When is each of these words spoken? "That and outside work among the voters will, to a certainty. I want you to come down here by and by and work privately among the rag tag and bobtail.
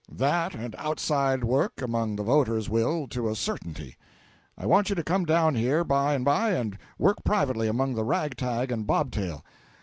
"That 0.11 0.55
and 0.55 0.73
outside 0.79 1.43
work 1.43 1.79
among 1.79 2.15
the 2.15 2.23
voters 2.23 2.67
will, 2.71 3.07
to 3.09 3.29
a 3.29 3.35
certainty. 3.35 3.97
I 4.57 4.65
want 4.65 4.89
you 4.89 4.95
to 4.95 5.03
come 5.03 5.25
down 5.25 5.53
here 5.53 5.83
by 5.83 6.15
and 6.15 6.25
by 6.25 6.53
and 6.53 6.75
work 6.97 7.23
privately 7.23 7.67
among 7.67 7.93
the 7.93 8.03
rag 8.03 8.35
tag 8.35 8.71
and 8.71 8.87
bobtail. 8.87 9.43